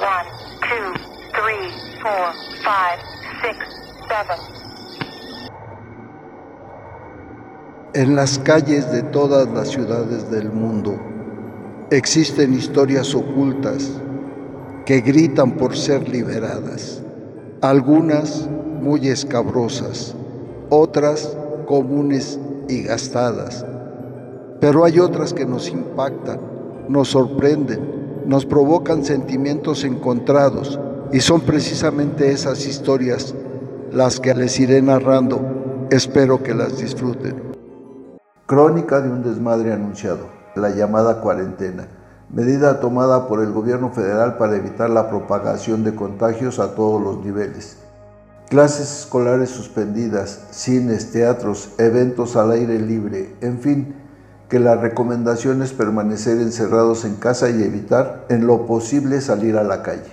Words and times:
One, 0.00 0.26
two, 0.68 0.94
three, 1.34 1.70
four, 2.00 2.32
five, 2.64 2.98
six, 3.42 3.56
seven. 4.08 4.38
En 7.94 8.16
las 8.16 8.38
calles 8.38 8.90
de 8.90 9.02
todas 9.02 9.48
las 9.48 9.68
ciudades 9.68 10.30
del 10.30 10.50
mundo 10.50 10.98
existen 11.90 12.54
historias 12.54 13.14
ocultas 13.14 13.90
que 14.86 15.02
gritan 15.02 15.52
por 15.52 15.76
ser 15.76 16.08
liberadas, 16.08 17.02
algunas 17.60 18.48
muy 18.80 19.08
escabrosas, 19.08 20.14
otras 20.70 21.36
comunes 21.66 22.40
y 22.68 22.84
gastadas, 22.84 23.64
pero 24.58 24.86
hay 24.86 24.98
otras 25.00 25.34
que 25.34 25.44
nos 25.44 25.68
impactan, 25.68 26.40
nos 26.88 27.08
sorprenden, 27.08 28.01
nos 28.26 28.46
provocan 28.46 29.04
sentimientos 29.04 29.84
encontrados 29.84 30.78
y 31.12 31.20
son 31.20 31.42
precisamente 31.42 32.32
esas 32.32 32.66
historias 32.66 33.34
las 33.92 34.20
que 34.20 34.34
les 34.34 34.58
iré 34.58 34.80
narrando. 34.80 35.86
Espero 35.90 36.42
que 36.42 36.54
las 36.54 36.78
disfruten. 36.78 37.52
Crónica 38.46 39.00
de 39.00 39.10
un 39.10 39.22
desmadre 39.22 39.72
anunciado, 39.72 40.26
la 40.54 40.70
llamada 40.70 41.20
cuarentena, 41.20 41.88
medida 42.30 42.80
tomada 42.80 43.28
por 43.28 43.42
el 43.42 43.52
gobierno 43.52 43.90
federal 43.90 44.36
para 44.38 44.56
evitar 44.56 44.90
la 44.90 45.10
propagación 45.10 45.84
de 45.84 45.94
contagios 45.94 46.58
a 46.58 46.74
todos 46.74 47.00
los 47.02 47.24
niveles. 47.24 47.78
Clases 48.48 49.00
escolares 49.00 49.50
suspendidas, 49.50 50.46
cines, 50.50 51.12
teatros, 51.12 51.72
eventos 51.78 52.36
al 52.36 52.52
aire 52.52 52.78
libre, 52.78 53.34
en 53.40 53.58
fin, 53.60 53.94
que 54.52 54.60
la 54.60 54.76
recomendación 54.76 55.62
es 55.62 55.72
permanecer 55.72 56.36
encerrados 56.36 57.06
en 57.06 57.14
casa 57.14 57.48
y 57.48 57.62
evitar 57.62 58.26
en 58.28 58.46
lo 58.46 58.66
posible 58.66 59.22
salir 59.22 59.56
a 59.56 59.62
la 59.62 59.82
calle. 59.82 60.12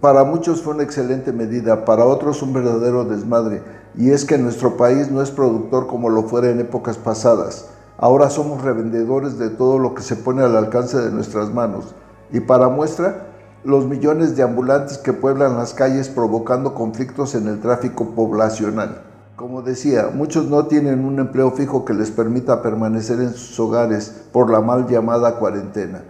Para 0.00 0.22
muchos 0.22 0.62
fue 0.62 0.74
una 0.74 0.84
excelente 0.84 1.32
medida, 1.32 1.84
para 1.84 2.04
otros 2.04 2.42
un 2.42 2.52
verdadero 2.52 3.04
desmadre, 3.04 3.60
y 3.96 4.10
es 4.12 4.24
que 4.24 4.38
nuestro 4.38 4.76
país 4.76 5.10
no 5.10 5.20
es 5.20 5.32
productor 5.32 5.88
como 5.88 6.10
lo 6.10 6.22
fuera 6.28 6.48
en 6.48 6.60
épocas 6.60 6.96
pasadas. 6.96 7.66
Ahora 7.98 8.30
somos 8.30 8.62
revendedores 8.62 9.36
de 9.36 9.50
todo 9.50 9.80
lo 9.80 9.96
que 9.96 10.02
se 10.02 10.14
pone 10.14 10.44
al 10.44 10.56
alcance 10.56 10.98
de 10.98 11.10
nuestras 11.10 11.52
manos. 11.52 11.96
Y 12.30 12.38
para 12.38 12.68
muestra, 12.68 13.32
los 13.64 13.84
millones 13.84 14.36
de 14.36 14.44
ambulantes 14.44 14.96
que 14.96 15.12
pueblan 15.12 15.56
las 15.56 15.74
calles 15.74 16.08
provocando 16.08 16.72
conflictos 16.72 17.34
en 17.34 17.48
el 17.48 17.58
tráfico 17.58 18.14
poblacional. 18.14 19.09
Como 19.40 19.62
decía, 19.62 20.10
muchos 20.12 20.50
no 20.50 20.66
tienen 20.66 21.02
un 21.02 21.18
empleo 21.18 21.50
fijo 21.52 21.86
que 21.86 21.94
les 21.94 22.10
permita 22.10 22.60
permanecer 22.60 23.20
en 23.20 23.32
sus 23.32 23.58
hogares 23.58 24.26
por 24.32 24.50
la 24.50 24.60
mal 24.60 24.86
llamada 24.86 25.36
cuarentena. 25.36 26.02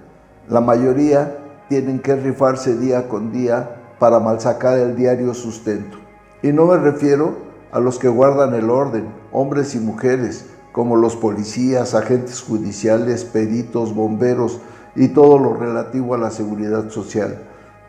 La 0.49 0.61
mayoría 0.61 1.39
tienen 1.69 2.01
que 2.01 2.17
rifarse 2.17 2.77
día 2.77 3.07
con 3.07 3.31
día 3.31 3.95
para 4.01 4.19
malsacar 4.19 4.79
el 4.79 4.97
diario 4.97 5.33
sustento. 5.33 5.97
Y 6.43 6.49
no 6.49 6.67
me 6.67 6.77
refiero 6.77 7.37
a 7.71 7.79
los 7.79 8.01
que 8.01 8.09
guardan 8.09 8.53
el 8.55 8.69
orden, 8.69 9.07
hombres 9.31 9.77
y 9.77 9.79
mujeres, 9.79 10.47
como 10.73 10.97
los 10.97 11.15
policías, 11.15 11.95
agentes 11.95 12.43
judiciales, 12.43 13.25
peritos, 13.25 13.95
bomberos 13.95 14.59
y 14.97 15.07
todo 15.07 15.39
lo 15.39 15.55
relativo 15.55 16.17
a 16.17 16.19
la 16.19 16.33
seguridad 16.33 16.91
social. 16.91 17.39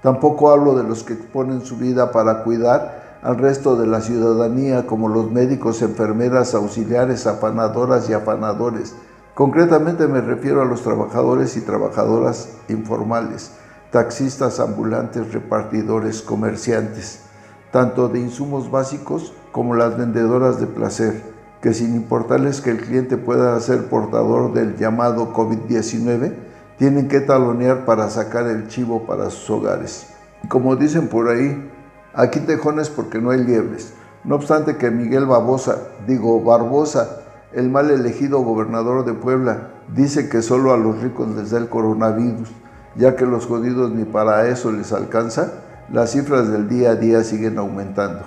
Tampoco 0.03 0.51
hablo 0.51 0.75
de 0.75 0.83
los 0.83 1.03
que 1.03 1.13
exponen 1.13 1.61
su 1.61 1.77
vida 1.77 2.11
para 2.11 2.43
cuidar 2.43 3.00
al 3.21 3.37
resto 3.37 3.75
de 3.75 3.87
la 3.87 4.01
ciudadanía 4.01 4.87
como 4.87 5.07
los 5.07 5.31
médicos, 5.31 5.81
enfermeras, 5.81 6.55
auxiliares, 6.55 7.27
afanadoras 7.27 8.09
y 8.09 8.13
afanadores. 8.13 8.95
Concretamente 9.35 10.07
me 10.07 10.21
refiero 10.21 10.61
a 10.61 10.65
los 10.65 10.81
trabajadores 10.81 11.55
y 11.55 11.61
trabajadoras 11.61 12.49
informales, 12.67 13.51
taxistas, 13.91 14.59
ambulantes, 14.59 15.33
repartidores, 15.33 16.21
comerciantes, 16.21 17.21
tanto 17.71 18.09
de 18.09 18.19
insumos 18.19 18.71
básicos 18.71 19.33
como 19.51 19.75
las 19.75 19.97
vendedoras 19.97 20.59
de 20.59 20.67
placer, 20.67 21.21
que 21.61 21.73
sin 21.73 21.95
importarles 21.95 22.59
que 22.59 22.71
el 22.71 22.81
cliente 22.81 23.17
pueda 23.17 23.59
ser 23.59 23.87
portador 23.87 24.53
del 24.53 24.77
llamado 24.77 25.33
COVID-19, 25.33 26.33
tienen 26.77 27.07
que 27.07 27.19
talonear 27.19 27.85
para 27.85 28.09
sacar 28.09 28.47
el 28.47 28.67
chivo 28.67 29.05
para 29.05 29.29
sus 29.29 29.49
hogares. 29.51 30.07
Como 30.49 30.75
dicen 30.75 31.07
por 31.07 31.29
ahí, 31.29 31.69
Aquí 32.13 32.41
tejones 32.41 32.89
porque 32.89 33.19
no 33.19 33.31
hay 33.31 33.43
liebres. 33.43 33.93
No 34.23 34.35
obstante 34.35 34.77
que 34.77 34.91
Miguel 34.91 35.25
Barbosa, 35.25 35.77
digo 36.07 36.43
Barbosa, 36.43 37.21
el 37.53 37.69
mal 37.69 37.89
elegido 37.89 38.41
gobernador 38.41 39.05
de 39.05 39.13
Puebla, 39.13 39.69
dice 39.93 40.29
que 40.29 40.41
solo 40.41 40.73
a 40.73 40.77
los 40.77 41.01
ricos 41.01 41.27
les 41.29 41.51
da 41.51 41.57
el 41.57 41.69
coronavirus, 41.69 42.49
ya 42.95 43.15
que 43.15 43.25
los 43.25 43.45
jodidos 43.45 43.91
ni 43.91 44.03
para 44.03 44.47
eso 44.47 44.71
les 44.71 44.91
alcanza, 44.91 45.53
las 45.91 46.11
cifras 46.11 46.49
del 46.49 46.67
día 46.67 46.91
a 46.91 46.95
día 46.95 47.23
siguen 47.23 47.57
aumentando. 47.57 48.23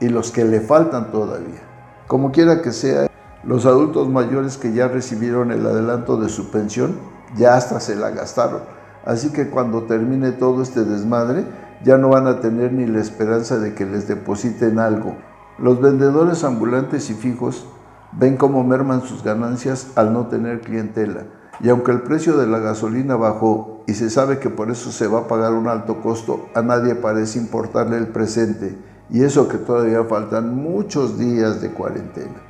Y 0.00 0.08
los 0.08 0.30
que 0.30 0.44
le 0.44 0.60
faltan 0.60 1.10
todavía. 1.10 1.62
Como 2.06 2.30
quiera 2.30 2.62
que 2.62 2.72
sea, 2.72 3.08
los 3.42 3.66
adultos 3.66 4.08
mayores 4.08 4.56
que 4.56 4.72
ya 4.72 4.88
recibieron 4.88 5.52
el 5.52 5.66
adelanto 5.66 6.16
de 6.16 6.28
su 6.28 6.50
pensión, 6.50 6.96
ya 7.36 7.56
hasta 7.56 7.80
se 7.80 7.96
la 7.96 8.10
gastaron. 8.10 8.60
Así 9.04 9.32
que 9.32 9.50
cuando 9.50 9.82
termine 9.82 10.32
todo 10.32 10.62
este 10.62 10.84
desmadre, 10.84 11.44
ya 11.84 11.98
no 11.98 12.08
van 12.08 12.26
a 12.26 12.40
tener 12.40 12.72
ni 12.72 12.86
la 12.86 13.00
esperanza 13.00 13.58
de 13.58 13.74
que 13.74 13.86
les 13.86 14.08
depositen 14.08 14.78
algo. 14.78 15.16
Los 15.58 15.80
vendedores 15.80 16.44
ambulantes 16.44 17.10
y 17.10 17.14
fijos 17.14 17.66
ven 18.12 18.36
cómo 18.36 18.64
merman 18.64 19.02
sus 19.02 19.22
ganancias 19.22 19.92
al 19.96 20.12
no 20.12 20.26
tener 20.26 20.60
clientela. 20.60 21.24
Y 21.60 21.68
aunque 21.70 21.92
el 21.92 22.02
precio 22.02 22.36
de 22.36 22.46
la 22.46 22.58
gasolina 22.58 23.16
bajó 23.16 23.82
y 23.86 23.94
se 23.94 24.10
sabe 24.10 24.38
que 24.38 24.50
por 24.50 24.70
eso 24.70 24.92
se 24.92 25.06
va 25.06 25.20
a 25.20 25.28
pagar 25.28 25.54
un 25.54 25.68
alto 25.68 26.00
costo, 26.02 26.48
a 26.54 26.62
nadie 26.62 26.94
parece 26.94 27.38
importarle 27.38 27.96
el 27.96 28.08
presente. 28.08 28.76
Y 29.08 29.22
eso 29.22 29.48
que 29.48 29.56
todavía 29.56 30.04
faltan 30.04 30.54
muchos 30.54 31.18
días 31.18 31.60
de 31.62 31.70
cuarentena. 31.70 32.42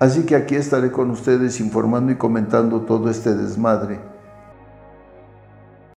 Así 0.00 0.24
que 0.24 0.34
aquí 0.34 0.56
estaré 0.56 0.90
con 0.90 1.10
ustedes 1.10 1.60
informando 1.60 2.10
y 2.10 2.16
comentando 2.16 2.80
todo 2.80 3.08
este 3.08 3.34
desmadre 3.34 4.00